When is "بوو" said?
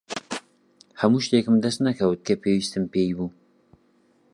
3.17-3.29